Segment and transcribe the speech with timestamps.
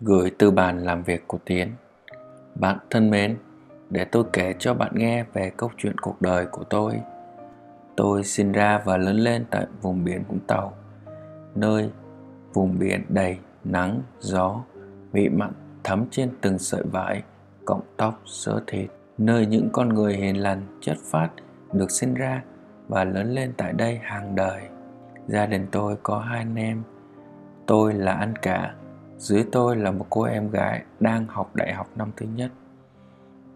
[0.00, 1.72] Gửi từ bàn làm việc của Tiến
[2.54, 3.36] Bạn thân mến,
[3.90, 6.92] để tôi kể cho bạn nghe về câu chuyện cuộc đời của tôi.
[7.96, 10.72] Tôi sinh ra và lớn lên tại vùng biển Vũng Tàu,
[11.54, 11.90] nơi
[12.52, 14.60] vùng biển đầy nắng, gió,
[15.12, 15.52] vị mặn
[15.84, 17.22] thấm trên từng sợi vải,
[17.64, 21.28] cọng tóc, sớ thịt, nơi những con người hiền lành, chất phát
[21.72, 22.42] được sinh ra
[22.88, 24.62] và lớn lên tại đây hàng đời.
[25.26, 26.82] Gia đình tôi có hai anh em.
[27.66, 28.74] Tôi là anh cả,
[29.18, 32.50] dưới tôi là một cô em gái đang học đại học năm thứ nhất.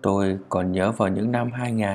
[0.02, 1.88] Tôi còn nhớ vào những năm 2000,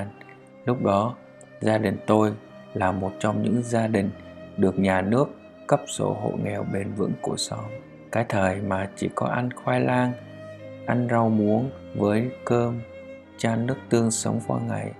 [0.64, 1.14] lúc đó
[1.60, 2.32] gia đình tôi
[2.74, 4.10] là một trong những gia đình
[4.56, 5.28] được nhà nước
[5.66, 7.64] cấp sổ hộ nghèo bền vững của xóm.
[8.12, 10.12] Cái thời mà chỉ có ăn khoai lang,
[10.86, 12.80] ăn rau muống với cơm,
[13.38, 14.92] chan nước tương sống qua ngày.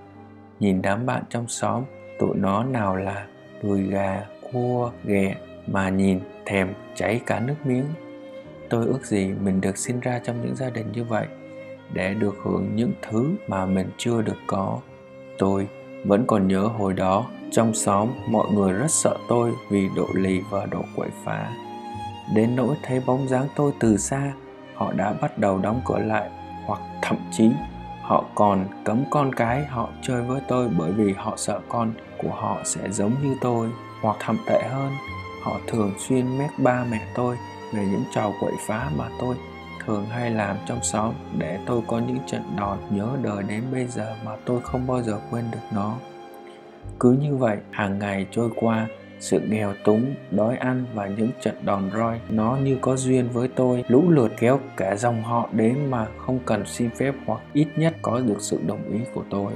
[0.59, 1.83] Nhìn đám bạn trong xóm,
[2.19, 3.27] tụi nó nào là
[3.63, 5.35] đùi gà, cua, ghẹ
[5.67, 7.85] mà nhìn thèm cháy cả nước miếng.
[8.69, 11.27] Tôi ước gì mình được sinh ra trong những gia đình như vậy
[11.93, 14.79] để được hưởng những thứ mà mình chưa được có.
[15.37, 15.67] Tôi
[16.05, 20.41] vẫn còn nhớ hồi đó trong xóm mọi người rất sợ tôi vì độ lì
[20.49, 21.49] và độ quậy phá.
[22.35, 24.33] Đến nỗi thấy bóng dáng tôi từ xa,
[24.75, 26.29] họ đã bắt đầu đóng cửa lại
[26.65, 27.49] hoặc thậm chí
[28.01, 32.31] họ còn cấm con cái họ chơi với tôi bởi vì họ sợ con của
[32.31, 33.69] họ sẽ giống như tôi
[34.01, 34.91] hoặc thậm tệ hơn
[35.43, 37.37] họ thường xuyên mét ba mẹ tôi
[37.73, 39.35] về những trò quậy phá mà tôi
[39.85, 43.87] thường hay làm trong xóm để tôi có những trận đòn nhớ đời đến bây
[43.87, 45.95] giờ mà tôi không bao giờ quên được nó.
[46.99, 48.87] Cứ như vậy, hàng ngày trôi qua,
[49.19, 53.47] sự nghèo túng, đói ăn và những trận đòn roi, nó như có duyên với
[53.47, 57.67] tôi, lũ lượt kéo cả dòng họ đến mà không cần xin phép hoặc ít
[57.75, 59.53] nhất có được sự đồng ý của tôi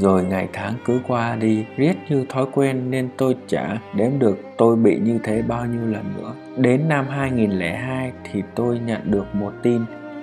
[0.00, 4.38] rồi ngày tháng cứ qua đi riết như thói quen nên tôi chả đếm được
[4.58, 6.32] tôi bị như thế bao nhiêu lần nữa.
[6.56, 9.80] Đến năm 2002 thì tôi nhận được một tin.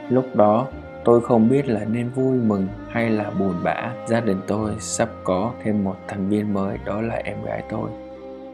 [0.09, 0.67] Lúc đó
[1.05, 3.91] tôi không biết là nên vui mừng hay là buồn bã.
[4.07, 7.89] Gia đình tôi sắp có thêm một thành viên mới đó là em gái tôi.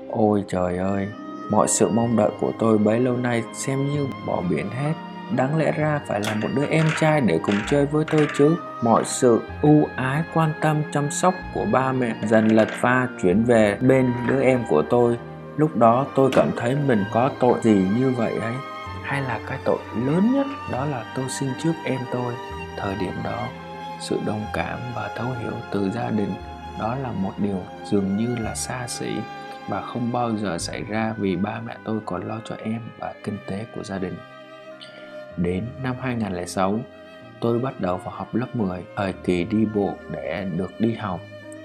[0.09, 1.07] Ôi trời ơi,
[1.51, 4.93] mọi sự mong đợi của tôi bấy lâu nay xem như bỏ biển hết
[5.35, 8.55] đáng lẽ ra phải là một đứa em trai để cùng chơi với tôi chứ.
[8.81, 13.43] Mọi sự ưu ái, quan tâm, chăm sóc của ba mẹ dần lật pha chuyển
[13.43, 15.17] về bên đứa em của tôi.
[15.57, 18.53] Lúc đó tôi cảm thấy mình có tội gì như vậy ấy.
[19.03, 22.33] Hay là cái tội lớn nhất đó là tôi sinh trước em tôi.
[22.77, 23.47] Thời điểm đó,
[23.99, 26.33] sự đồng cảm và thấu hiểu từ gia đình,
[26.79, 29.15] đó là một điều dường như là xa xỉ
[29.67, 33.13] và không bao giờ xảy ra vì ba mẹ tôi còn lo cho em và
[33.23, 34.13] kinh tế của gia đình.
[35.37, 36.79] Đến năm 2006,
[37.39, 41.19] tôi bắt đầu vào học lớp 10, thời kỳ đi bộ để được đi học.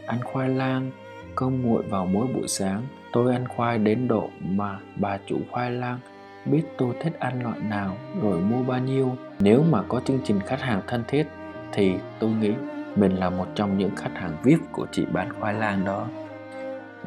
[0.07, 0.91] Ăn khoai lang,
[1.35, 2.83] cơm nguội vào mỗi buổi sáng.
[3.13, 5.99] Tôi ăn khoai đến độ mà bà chủ khoai lang
[6.45, 9.17] biết tôi thích ăn loại nào rồi mua bao nhiêu.
[9.39, 11.27] Nếu mà có chương trình khách hàng thân thiết
[11.73, 12.53] thì tôi nghĩ
[12.97, 16.07] mình là một trong những khách hàng VIP của chị bán khoai lang đó.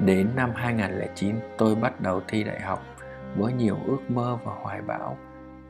[0.06, 2.84] Đến năm 2009, tôi bắt đầu thi đại học
[3.36, 5.18] với nhiều ước mơ và hoài bão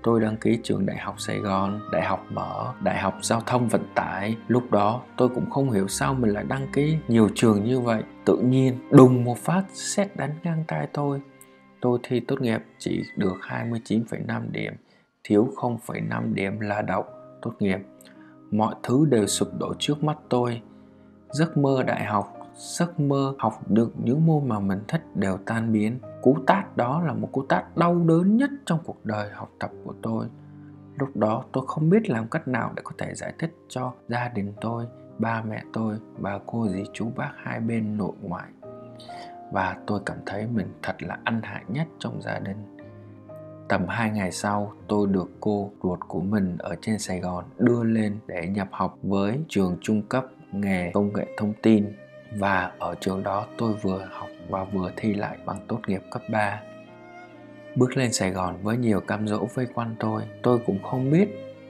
[0.04, 3.68] tôi đăng ký trường đại học sài gòn đại học mở đại học giao thông
[3.68, 4.38] vận tải.
[4.48, 8.04] Lúc đó tôi cũng không hiểu sao mình lại đăng ký nhiều trường như vậy.
[8.26, 11.22] Tự nhiên đùng một phát xét đánh ngang tay tôi.
[11.82, 14.74] Tôi thi tốt nghiệp chỉ được 29,5 điểm
[15.24, 17.06] thiếu 0,5 điểm là đậu
[17.42, 17.80] tốt nghiệp.
[18.52, 20.62] Mọi thứ đều sụp đổ trước mắt tôi.
[21.30, 25.72] Giấc mơ đại học giấc mơ học được những môn mà mình thích đều tan
[25.72, 26.00] biến.
[26.22, 29.72] Cú tát đó là một cú tát đau đớn nhất trong cuộc đời học tập
[29.86, 30.28] của tôi.
[31.00, 34.28] Lúc đó tôi không biết làm cách nào để có thể giải thích cho gia
[34.28, 34.86] đình tôi,
[35.18, 38.50] ba mẹ tôi, bà cô, dì, chú, bác hai bên nội ngoại.
[39.52, 42.78] Và tôi cảm thấy mình thật là ăn hại nhất trong gia đình.
[43.70, 47.84] Tầm hai ngày sau, tôi được cô ruột của mình ở trên sài gòn đưa
[47.84, 51.96] lên để nhập học với trường trung cấp nghề công nghệ thông tin
[52.32, 56.22] và ở trường đó tôi vừa học và vừa thi lại bằng tốt nghiệp cấp
[56.30, 56.62] 3.
[57.76, 61.28] Bước lên Sài Gòn với nhiều cam dỗ vây quanh tôi, tôi cũng không biết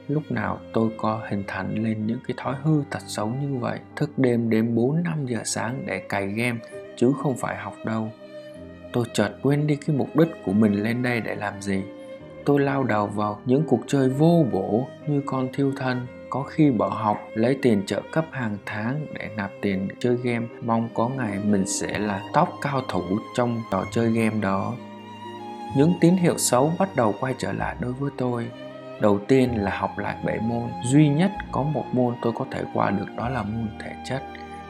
[0.07, 3.79] lúc nào tôi có hình thành lên những cái thói hư tật xấu như vậy.
[3.95, 6.59] Thức đêm đến 4-5 giờ sáng để cày game
[6.95, 8.11] chứ không phải học đâu.
[8.93, 11.83] Tôi chợt quên đi cái mục đích của mình lên đây để làm gì.
[12.45, 16.71] Tôi lao đầu vào những cuộc chơi vô bổ như con thiêu thân có khi
[16.71, 21.09] bỏ học, lấy tiền trợ cấp hàng tháng để nạp tiền chơi game, mong có
[21.09, 23.03] ngày mình sẽ là top cao thủ
[23.35, 24.73] trong trò chơi game đó.
[25.77, 28.47] Những tín hiệu xấu bắt đầu quay trở lại đối với tôi.
[29.01, 32.63] Đầu tiên là học lại bảy môn, duy nhất có một môn tôi có thể
[32.73, 34.23] qua được đó là môn thể chất.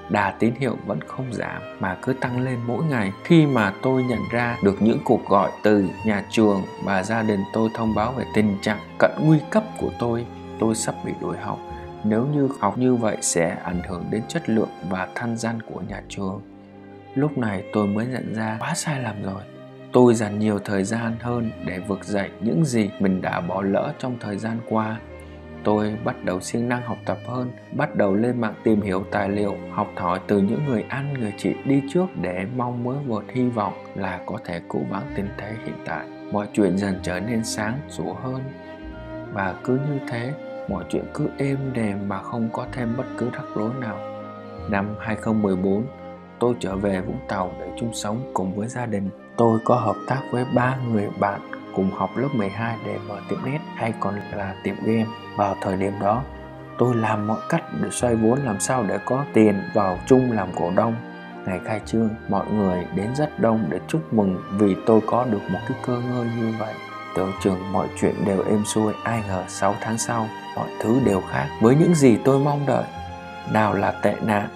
[0.10, 3.12] Đà tín hiệu vẫn không giảm mà cứ tăng lên mỗi ngày.
[3.24, 7.44] Khi mà tôi nhận ra được những cuộc gọi từ nhà trường và gia đình
[7.54, 10.26] tôi thông báo về tình trạng cận nguy cấp của tôi
[10.62, 11.60] tôi sắp bị đuổi học.
[12.04, 15.82] Nếu như học như vậy sẽ ảnh hưởng đến chất lượng và thanh danh của
[15.88, 16.42] nhà trường.
[17.16, 19.42] Lúc này tôi mới nhận ra quá sai lầm rồi.
[19.94, 23.94] Tôi dành nhiều thời gian hơn để vực dậy những gì mình đã bỏ lỡ
[24.00, 25.00] trong thời gian qua.
[25.64, 29.30] Tôi bắt đầu siêng năng học tập hơn, bắt đầu lên mạng tìm hiểu tài
[29.30, 33.24] liệu, học hỏi từ những người anh người chị đi trước để mong mới một
[33.34, 36.06] hy vọng là có thể cứu vãn tình thế hiện tại.
[36.32, 38.42] Mọi chuyện dần trở nên sáng sủa hơn.
[39.34, 40.34] Và cứ như thế
[40.68, 43.98] mọi chuyện cứ êm đềm mà không có thêm bất cứ rắc rối nào
[44.70, 45.86] năm 2014
[46.40, 49.96] tôi trở về Vũng Tàu để chung sống cùng với gia đình tôi có hợp
[50.08, 51.42] tác với ba người bạn
[51.76, 55.06] cùng học lớp 12 để mở tiệm net hay còn là tiệm game.
[55.36, 56.24] Vào thời điểm đó,
[56.78, 60.48] tôi làm mọi cách để xoay vốn làm sao để có tiền vào chung làm
[60.56, 60.96] cổ đông.
[61.46, 65.42] Ngày khai trương, mọi người đến rất đông để chúc mừng vì tôi có được
[65.52, 66.74] một cái cơ ngơi như vậy.
[67.16, 71.22] Tưởng chừng mọi chuyện đều êm xuôi, ai ngờ 6 tháng sau, mọi thứ đều
[71.32, 72.84] khác với những gì tôi mong đợi.
[73.54, 74.48] Nào là tệ nạn,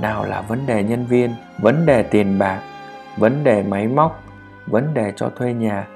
[0.00, 2.60] nào là vấn đề nhân viên, vấn đề tiền bạc,
[3.16, 4.22] vấn đề máy móc,
[4.66, 5.86] vấn đề cho thuê nhà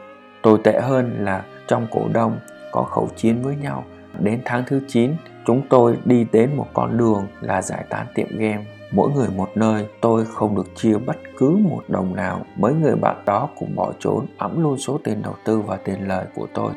[0.42, 2.38] Tồi tệ hơn là trong cổ đông
[2.72, 3.84] có khẩu chiến với nhau.
[4.18, 5.16] Đến tháng thứ 9,
[5.46, 8.64] chúng tôi đi đến một con đường là giải tán tiệm game.
[8.90, 12.46] Mỗi người một nơi, tôi không được chia bất cứ một đồng nào.
[12.56, 16.08] Mấy người bạn đó cũng bỏ trốn, ẵm luôn số tiền đầu tư và tiền
[16.08, 16.72] lời của tôi.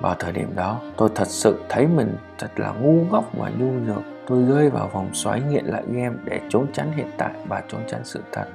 [0.00, 3.70] Vào thời điểm đó, tôi thật sự thấy mình thật là ngu ngốc và nhu
[3.70, 4.02] nhược.
[4.26, 7.80] Tôi rơi vào vòng xoáy nghiện lại game để trốn tránh hiện tại và trốn
[7.88, 8.46] tránh sự thật.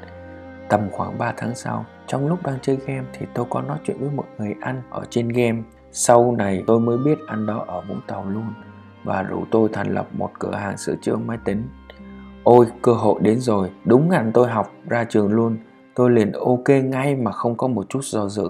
[0.69, 3.97] Tầm khoảng 3 tháng sau, trong lúc đang chơi game thì tôi có nói chuyện
[3.99, 5.61] với một người anh ở trên game.
[5.91, 8.53] Sau này tôi mới biết anh đó ở Vũng Tàu luôn
[9.03, 11.67] và rủ tôi thành lập một cửa hàng sửa chữa máy tính.
[12.43, 15.57] Ôi, cơ hội đến rồi, đúng ngành tôi học ra trường luôn.
[15.95, 18.49] Tôi liền ok ngay mà không có một chút do dự.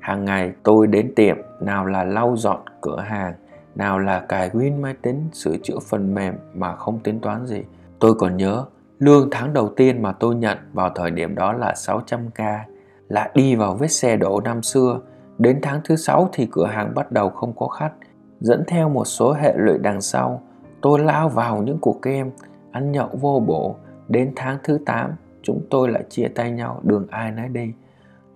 [0.00, 3.34] Hàng ngày tôi đến tiệm, nào là lau dọn cửa hàng,
[3.74, 7.62] nào là cài win máy tính, sửa chữa phần mềm mà không tính toán gì.
[7.98, 8.64] Tôi còn nhớ
[9.00, 12.58] Lương tháng đầu tiên mà tôi nhận vào thời điểm đó là 600k,
[13.08, 15.00] lại đi vào vết xe đổ năm xưa.
[15.38, 17.92] Đến tháng thứ sáu thì cửa hàng bắt đầu không có khách.
[18.40, 20.42] Dẫn theo một số hệ lụy đằng sau,
[20.80, 22.30] tôi lao vào những cuộc game,
[22.72, 23.76] ăn nhậu vô bổ.
[24.08, 25.10] Đến tháng thứ 8,
[25.42, 27.72] chúng tôi lại chia tay nhau, đường ai nấy đi.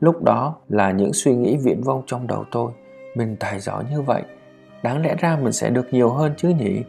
[0.01, 2.73] Lúc đó là những suy nghĩ viễn vông trong đầu tôi.
[3.17, 4.23] Mình tài giỏi như vậy,
[4.83, 6.83] đáng lẽ ra mình sẽ được nhiều hơn chứ nhỉ?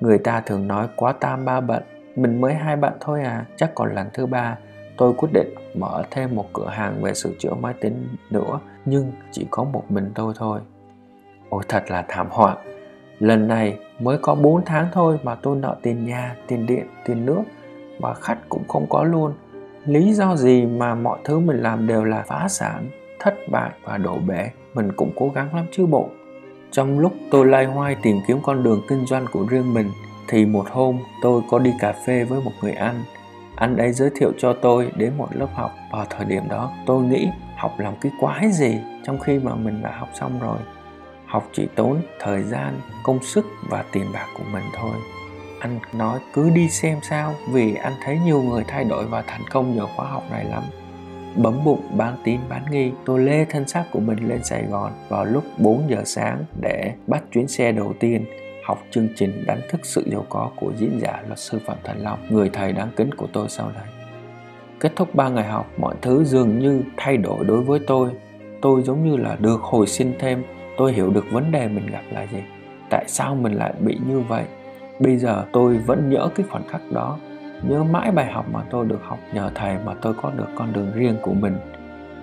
[0.00, 1.82] Người ta thường nói quá tam ba bận,
[2.16, 4.58] mình mới hai bạn thôi à chắc còn lần thứ ba
[4.96, 9.12] tôi quyết định mở thêm một cửa hàng về sửa chữa máy tính nữa nhưng
[9.30, 10.60] chỉ có một mình tôi thôi
[11.48, 12.56] ôi thật là thảm họa
[13.18, 17.26] lần này mới có 4 tháng thôi mà tôi nợ tiền nhà, tiền điện, tiền
[17.26, 17.42] nước
[18.00, 19.32] và khách cũng không có luôn.
[19.84, 22.90] Lý do gì mà mọi thứ mình làm đều là phá sản,
[23.20, 26.08] thất bại và đổ bể, mình cũng cố gắng lắm chứ bộ.
[26.70, 29.90] Trong lúc tôi lay hoay tìm kiếm con đường kinh doanh của riêng mình,
[30.28, 33.02] thì một hôm tôi có đi cà phê với một người anh.
[33.56, 36.72] Anh ấy giới thiệu cho tôi đến một lớp học vào thời điểm đó.
[36.86, 40.58] Tôi nghĩ học làm cái quái gì, trong khi mà mình đã học xong rồi
[41.34, 44.96] học chỉ tốn thời gian công sức và tiền bạc của mình thôi
[45.60, 49.42] anh nói cứ đi xem sao vì anh thấy nhiều người thay đổi và thành
[49.50, 50.62] công nhờ khóa học này lắm
[51.36, 54.92] bấm bụng bán tín bán nghi tôi lê thân xác của mình lên sài gòn
[55.08, 58.24] vào lúc 4 giờ sáng để bắt chuyến xe đầu tiên
[58.64, 62.02] học chương trình đánh thức sự giàu có của diễn giả luật sư Phạm Thành
[62.02, 63.84] Long, người thầy đáng kính của tôi sau này.
[64.80, 68.10] Kết thúc 3 ngày học, mọi thứ dường như thay đổi đối với tôi.
[68.62, 70.42] Tôi giống như là được hồi sinh thêm,
[70.76, 72.42] tôi hiểu được vấn đề mình gặp là gì.
[72.90, 74.44] Tại sao mình lại bị như vậy?
[74.98, 77.18] Bây giờ tôi vẫn nhớ cái khoảnh khắc đó,
[77.62, 80.72] nhớ mãi bài học mà tôi được học nhờ thầy mà tôi có được con
[80.72, 81.56] đường riêng của mình.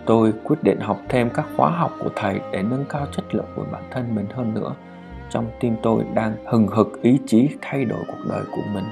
[0.06, 3.46] Tôi quyết định học thêm các khóa học của thầy để nâng cao chất lượng
[3.56, 4.74] của bản thân mình hơn nữa
[5.32, 8.84] trong tim tôi đang hừng hực ý chí thay đổi cuộc đời của mình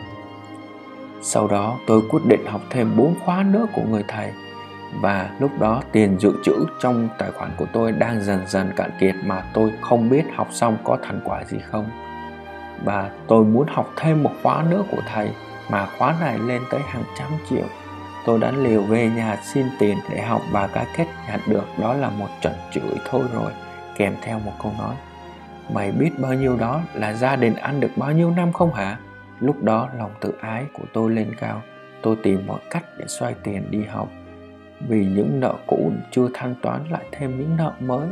[1.21, 4.31] sau đó tôi quyết định học thêm 4 khóa nữa của người thầy
[4.93, 8.91] và lúc đó tiền dự trữ trong tài khoản của tôi đang dần dần cạn
[8.99, 11.89] kiệt mà tôi không biết học xong có thành quả gì không.
[12.83, 15.31] Và tôi muốn học thêm một khóa nữa của thầy,
[15.69, 17.65] mà khóa này lên tới hàng trăm triệu.
[18.25, 21.93] Tôi đã liều về nhà xin tiền để học và cái kết nhận được đó
[21.93, 23.51] là một trận chửi thôi rồi,
[23.97, 24.95] kèm theo một câu nói.
[25.73, 28.97] Mày biết bao nhiêu đó là gia đình ăn được bao nhiêu năm không hả?
[29.39, 31.61] Lúc đó lòng tự ái của tôi lên cao.
[32.01, 34.09] Tôi tìm mọi cách để xoay tiền đi học
[34.87, 38.07] vì những nợ cũ chưa thanh toán lại thêm những nợ mới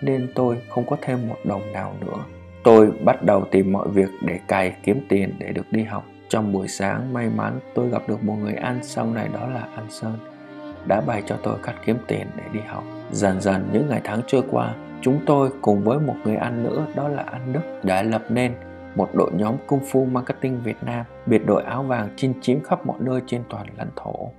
[0.00, 2.24] nên tôi không có thêm một đồng nào nữa
[2.64, 6.52] tôi bắt đầu tìm mọi việc để cày kiếm tiền để được đi học Trong
[6.52, 9.90] buổi sáng may mắn tôi gặp được một người anh sau này đó là anh
[9.90, 10.18] Sơn
[10.86, 12.84] đã bày cho tôi cách kiếm tiền để đi học.
[13.12, 16.86] Dần dần những ngày tháng trôi qua, chúng tôi cùng với một người anh nữa
[16.94, 18.52] đó là anh Đức đã lập nên
[18.94, 22.86] một đội nhóm cung phu Marketing Việt Nam, biệt đội áo vàng chinh chiếm khắp
[22.86, 24.30] mọi nơi trên toàn lãnh thổ.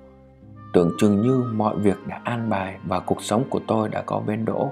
[0.74, 4.20] Tưởng chừng như mọi việc đã an bài và cuộc sống của tôi đã có
[4.28, 4.72] bên đỗ.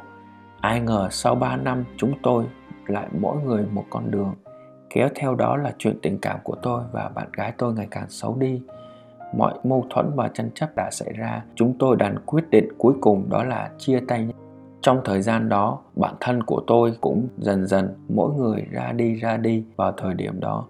[0.62, 2.46] Ai ngờ sau 3 năm chúng tôi
[2.88, 4.34] lại mỗi người một con đường.
[4.90, 8.10] Kéo theo đó là chuyện tình cảm của tôi và bạn gái tôi ngày càng
[8.10, 8.62] xấu đi.
[9.38, 12.94] Mọi mâu thuẫn và tranh chấp đã xảy ra, chúng tôi đành quyết định cuối
[13.02, 14.30] cùng đó là chia tay
[14.86, 19.16] trong thời gian đó bản thân của tôi cũng dần dần mỗi người ra đi
[19.16, 20.68] ra đi vào thời điểm đó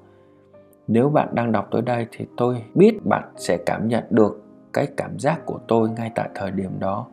[0.88, 4.45] nếu bạn đang đọc tới đây thì tôi biết bạn sẽ cảm nhận được
[4.76, 7.08] cái cảm giác của tôi ngay tại thời điểm đó.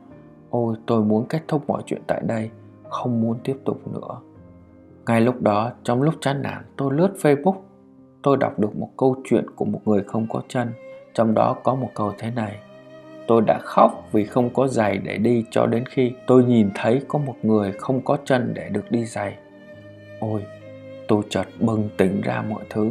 [0.50, 2.50] Ôi, tôi muốn kết thúc mọi chuyện tại đây,
[2.88, 4.20] không muốn tiếp tục nữa.
[5.06, 7.54] Ngay lúc đó, trong lúc chán nản, tôi lướt facebook.
[8.22, 10.72] Tôi đọc được một câu chuyện của một người không có chân,
[11.14, 12.58] trong đó có một câu thế này.
[13.26, 17.02] Tôi đã khóc vì không có giày để đi cho đến khi tôi nhìn thấy
[17.08, 19.36] có một người không có chân để được đi giày.
[20.20, 20.44] Ôi,
[21.08, 22.90] tôi chợt bừng tỉnh ra mọi thứ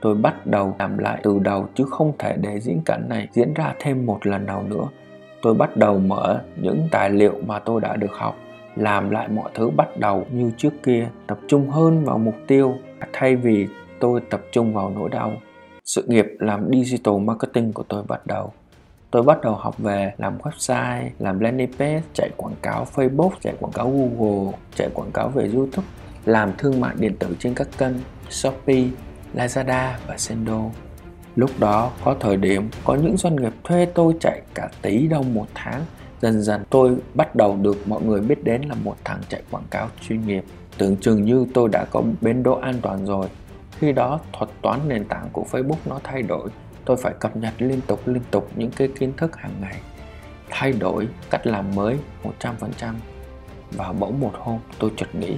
[0.00, 3.54] tôi bắt đầu làm lại từ đầu chứ không thể để diễn cảnh này diễn
[3.54, 4.84] ra thêm một lần nào nữa.
[5.42, 8.36] Tôi bắt đầu mở những tài liệu mà tôi đã được học,
[8.76, 12.74] làm lại mọi thứ bắt đầu như trước kia, tập trung hơn vào mục tiêu,
[13.12, 13.68] thay vì
[14.00, 15.32] tôi tập trung vào nỗi đau.
[15.84, 18.52] Sự nghiệp làm digital marketing của tôi bắt đầu.
[19.10, 23.54] Tôi bắt đầu học về làm website, làm landing page, chạy quảng cáo facebook, chạy
[23.60, 25.86] quảng cáo google, chạy quảng cáo về youtube,
[26.24, 27.94] làm thương mại điện tử trên các kênh
[28.30, 28.84] shopee
[29.34, 30.70] lazada và sendo
[31.38, 35.34] lúc đó, có thời điểm có những doanh nghiệp thuê tôi chạy cả tỷ đồng
[35.34, 35.84] một tháng.
[36.20, 39.66] Dần dần, tôi bắt đầu được mọi người biết đến là một thằng chạy quảng
[39.70, 40.44] cáo chuyên nghiệp.
[40.78, 43.26] Tưởng chừng như tôi đã có bến đỗ an toàn rồi.
[43.78, 46.48] Khi đó, thuật toán nền tảng của facebook nó thay đổi.
[46.84, 49.76] Tôi phải cập nhật liên tục liên tục những cái kiến thức hàng ngày.
[50.50, 51.96] Thay đổi cách làm mới
[52.40, 52.94] 100%
[53.72, 55.36] và bỗng một hôm, tôi chợt nghĩ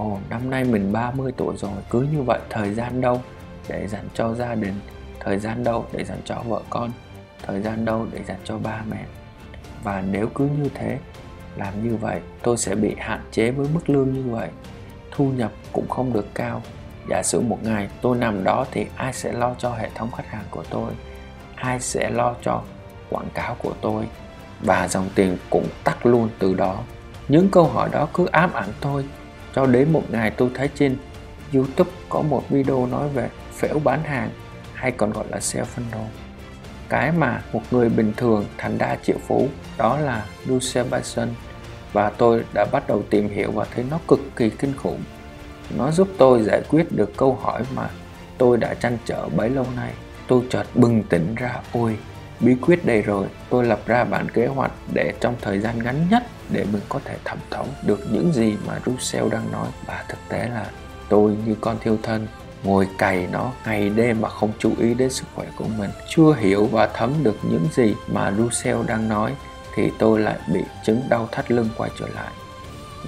[0.00, 3.20] Ồ, năm nay mình 30 tuổi rồi, cứ như vậy thời gian đâu
[3.68, 4.74] để dành cho gia đình,
[5.20, 6.90] thời gian đâu để dành cho vợ con,
[7.42, 9.04] thời gian đâu để dành cho ba mẹ.
[9.84, 10.98] Và nếu cứ như thế,
[11.56, 14.48] làm như vậy, tôi sẽ bị hạn chế với mức lương như vậy,
[15.10, 16.62] thu nhập cũng không được cao.
[17.10, 20.26] Giả sử một ngày tôi nằm đó thì ai sẽ lo cho hệ thống khách
[20.26, 20.92] hàng của tôi?
[21.54, 22.62] Ai sẽ lo cho
[23.10, 24.04] quảng cáo của tôi?
[24.60, 26.78] Và dòng tiền cũng tắt luôn từ đó.
[27.28, 29.04] Những câu hỏi đó cứ ám ảnh tôi
[29.54, 30.96] cho đến một ngày tôi thấy trên
[31.54, 34.30] youtube có một video nói về phễu bán hàng,
[34.74, 36.04] hay còn gọi là sale funnel
[36.90, 41.28] cái mà một người bình thường thành đa triệu phú, đó là Lucia Bison
[41.92, 45.00] và tôi đã bắt đầu tìm hiểu và thấy nó cực kỳ kinh khủng.
[45.76, 47.88] Nó giúp tôi giải quyết được câu hỏi mà
[48.38, 49.92] tôi đã trăn trở bấy lâu nay.
[50.28, 51.98] Tôi chợt bừng tỉnh ra, ôi,
[52.40, 53.26] bí quyết đây rồi.
[53.50, 57.00] Tôi lập ra bản kế hoạch để trong thời gian ngắn nhất để mình có
[57.04, 59.68] thể thẩm thấu được những gì mà Russell đang nói.
[59.86, 60.66] Và thực tế là
[61.08, 62.26] tôi như con thiêu thân,
[62.62, 66.34] ngồi cày nó ngày đêm mà không chú ý đến sức khỏe của mình, chưa
[66.38, 69.34] hiểu và thấm được những gì mà Russell đang nói,
[69.74, 72.30] thì tôi lại bị chứng đau thắt lưng quay trở lại.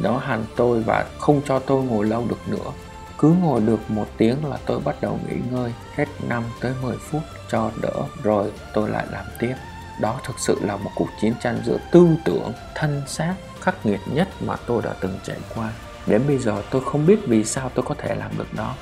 [0.02, 2.72] Nó hành tôi và không cho tôi ngồi lâu được nữa.
[3.18, 6.96] Cứ ngồi được một tiếng là tôi bắt đầu nghỉ ngơi, hết 5 tới 10
[6.96, 9.54] phút cho đỡ, rồi tôi lại làm tiếp
[10.00, 14.00] đó thực sự là một cuộc chiến tranh giữa tư tưởng, thân xác khắc nghiệt
[14.06, 15.72] nhất mà tôi đã từng trải qua.
[16.06, 18.75] Đến bây giờ tôi không biết vì sao tôi có thể làm được đó.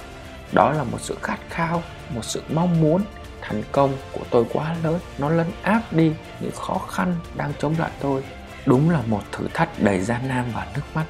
[0.53, 1.83] Đó là một sự khát khao,
[2.15, 3.03] một sự mong muốn
[3.41, 4.99] thành công của tôi quá lớn.
[5.19, 8.23] Nó lấn áp đi những khó khăn đang chống lại tôi.
[8.67, 11.05] Đúng là một thử thách đầy gian nan và nước mắt.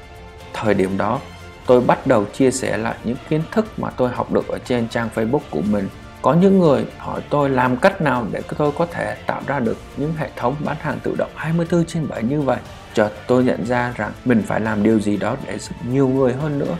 [0.53, 1.19] Thời điểm đó,
[1.65, 4.87] tôi bắt đầu chia sẻ lại những kiến thức mà tôi học được ở trên
[4.87, 5.89] trang facebook của mình
[6.21, 9.77] có những người hỏi tôi làm cách nào để tôi có thể tạo ra được
[9.97, 12.57] những hệ thống bán hàng tự động 24 trên 7 như vậy?
[12.93, 16.33] Chợt tôi nhận ra rằng mình phải làm điều gì đó để giúp nhiều người
[16.33, 16.77] hơn nữa.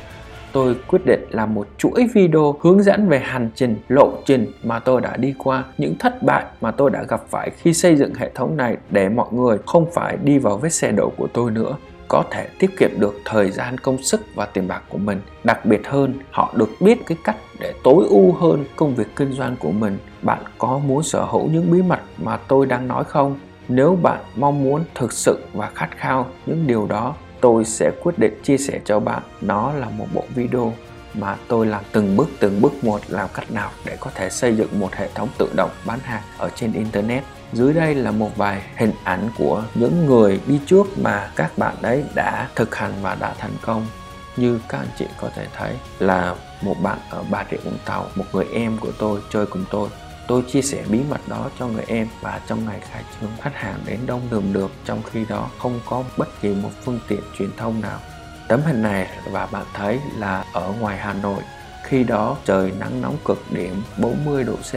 [0.51, 4.79] Tôi quyết định làm một chuỗi video hướng dẫn về hành trình, lộ trình mà
[4.79, 8.13] tôi đã đi qua, những thất bại mà tôi đã gặp phải khi xây dựng
[8.13, 11.51] hệ thống này để mọi người không phải đi vào vết xe đổ của tôi
[11.51, 11.75] nữa
[12.11, 15.21] có thể tiết kiệm được thời gian, công sức và tiền bạc của mình.
[15.43, 19.33] Đặc biệt hơn, họ được biết cái cách để tối ưu hơn công việc kinh
[19.33, 19.97] doanh của mình.
[20.21, 23.39] Bạn có muốn sở hữu những bí mật mà tôi đang nói không?
[23.67, 28.19] Nếu bạn mong muốn thực sự và khát khao những điều đó, tôi sẽ quyết
[28.19, 29.21] định chia sẻ cho bạn.
[29.41, 30.73] Nó là một bộ video
[31.13, 34.55] mà tôi làm từng bước từng bước một, làm cách nào để có thể xây
[34.55, 38.37] dựng một hệ thống tự động bán hàng ở trên internet dưới đây là một
[38.37, 42.93] vài hình ảnh của những người đi trước mà các bạn đấy đã thực hành
[43.01, 43.85] và đã thành công
[44.37, 48.07] như các anh chị có thể thấy là một bạn ở Bà Rịa Vũng Tàu,
[48.15, 49.89] một người em của tôi chơi cùng tôi.
[50.27, 53.55] Tôi chia sẻ bí mật đó cho người em và trong ngày khai trương khách
[53.55, 57.21] hàng đến đông đường được trong khi đó không có bất kỳ một phương tiện
[57.37, 57.99] truyền thông nào.
[58.47, 61.43] Tấm hình này và bạn thấy là ở ngoài Hà Nội
[61.83, 64.73] khi đó trời nắng nóng cực điểm 40 độ C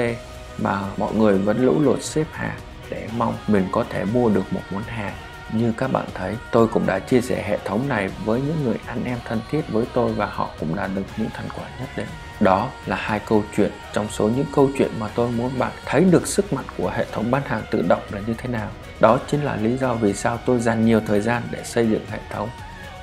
[0.59, 2.59] mà mọi người vẫn lũ lụt xếp hàng
[2.91, 5.15] để mong mình có thể mua được một món hàng
[5.53, 8.77] như các bạn thấy, tôi cũng đã chia sẻ hệ thống này với những người
[8.87, 11.89] anh em thân thiết với tôi và họ cũng đã được những thành quả nhất
[11.97, 12.07] định.
[12.41, 16.05] Đó là hai câu chuyện trong số những câu chuyện mà tôi muốn bạn thấy
[16.05, 18.69] được sức mạnh của hệ thống bán hàng tự động là như thế nào.
[19.01, 22.07] Đó chính là lý do vì sao tôi dành nhiều thời gian để xây dựng
[22.11, 22.49] hệ thống.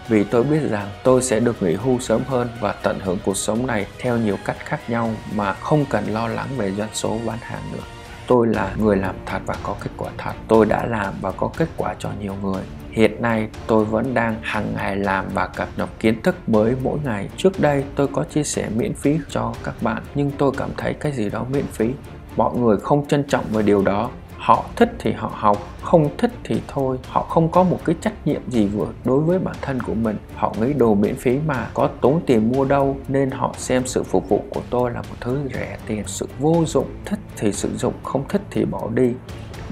[0.08, 3.38] Vì tôi biết rằng tôi sẽ được nghỉ hưu sớm hơn và tận hưởng cuộc
[3.38, 7.20] sống này theo nhiều cách khác nhau mà không cần lo lắng về doanh số
[7.26, 7.84] bán hàng nữa.
[8.28, 10.34] Tôi là người làm thật và có kết quả thật.
[10.48, 12.62] Tôi đã làm và có kết quả cho nhiều người.
[12.92, 17.00] Hiện nay, tôi vẫn đang hàng ngày làm và cập nhật kiến thức mới mỗi
[17.04, 17.30] ngày.
[17.38, 20.94] Trước đây, tôi có chia sẻ miễn phí cho các bạn, nhưng tôi cảm thấy
[20.94, 21.90] cái gì đó miễn phí.
[22.36, 24.10] Mọi người không trân trọng về điều đó
[24.42, 26.98] họ thích thì họ học, không thích thì thôi.
[27.08, 30.18] Họ không có một cái trách nhiệm gì vừa đối với bản thân của mình.
[30.36, 34.04] Họ nghĩ đồ miễn phí mà có tốn tiền mua đâu, nên họ xem sự
[34.04, 36.04] phục vụ của tôi là một thứ rẻ tiền.
[36.08, 39.14] Sự vô dụng, thích thì sử dụng, không thích thì bỏ đi.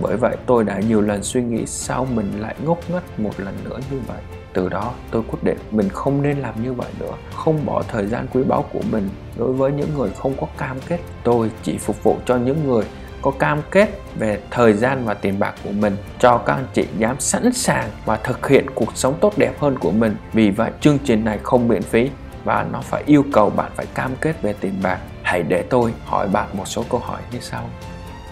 [0.02, 3.56] Bởi vậy, tôi đã nhiều lần suy nghĩ sao mình lại ngốc nghếch một lần
[3.64, 4.18] nữa như vậy.
[4.54, 7.14] Từ đó, tôi quyết định mình không nên làm như vậy nữa.
[7.36, 10.78] Không bỏ thời gian quý báu của mình đối với những người không có cam
[10.88, 11.00] kết.
[11.24, 12.84] Tôi chỉ phục vụ cho những người
[13.22, 16.86] có cam kết về thời gian và tiền bạc của mình, cho các anh chị
[16.98, 20.16] dám sẵn sàng và thực hiện cuộc sống tốt đẹp hơn của mình.
[20.34, 22.10] Vì vậy, chương trình này không miễn phí
[22.44, 25.00] và nó phải yêu cầu bạn phải cam kết về tiền bạc.
[25.24, 27.70] Hãy để tôi hỏi bạn một số câu hỏi như sau.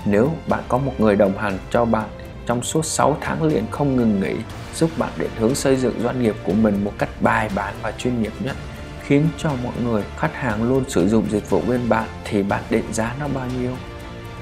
[0.06, 2.10] Nếu bạn có một người đồng hành cho bạn
[2.46, 4.36] trong suốt 6 tháng liền không ngừng nghỉ,
[4.76, 7.92] giúp bạn định hướng xây dựng doanh nghiệp của mình một cách bài bản và
[7.98, 8.56] chuyên nghiệp nhất,
[9.04, 12.64] khiến cho mọi người, khách hàng luôn sử dụng dịch vụ bên bạn, thì bạn
[12.70, 13.72] định giá nó bao nhiêu?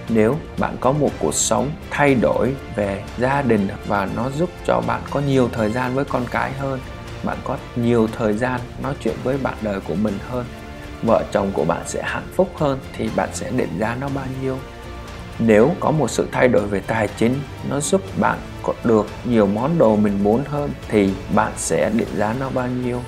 [0.09, 4.81] Nếu bạn có một cuộc sống thay đổi về gia đình và nó giúp cho
[4.87, 6.79] bạn có nhiều thời gian với con cái hơn,
[7.23, 10.45] bạn có nhiều thời gian nói chuyện với bạn đời của mình hơn,
[11.03, 14.25] vợ chồng của bạn sẽ hạnh phúc hơn thì bạn sẽ định giá nó bao
[14.41, 14.57] nhiêu.
[15.39, 17.35] Nếu có một sự thay đổi về tài chính,
[17.69, 22.07] nó giúp bạn có được nhiều món đồ mình muốn hơn thì bạn sẽ định
[22.15, 23.01] giá nó bao nhiêu.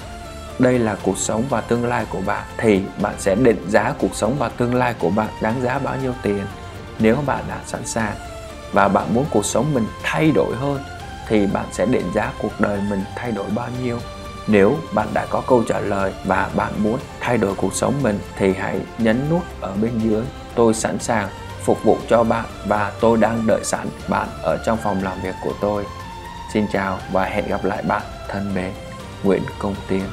[0.59, 4.15] Đây là cuộc sống và tương lai của bạn thì bạn sẽ định giá cuộc
[4.15, 6.41] sống và tương lai của bạn đáng giá bao nhiêu tiền
[6.99, 8.15] nếu bạn đã sẵn sàng
[8.73, 10.83] và bạn muốn cuộc sống mình thay đổi hơn,
[11.27, 13.99] thì bạn sẽ định giá cuộc đời mình thay đổi bao nhiêu.
[14.47, 18.19] Nếu bạn đã có câu trả lời và bạn muốn thay đổi cuộc sống mình,
[18.37, 20.23] thì hãy nhấn nút ở bên dưới.
[20.55, 21.29] Tôi sẵn sàng
[21.63, 25.35] phục vụ cho bạn và tôi đang đợi sẵn bạn ở trong phòng làm việc
[25.43, 25.85] của tôi.
[26.53, 28.71] Xin chào và hẹn gặp lại bạn thân mến.
[29.23, 30.03] Nguyễn công tiến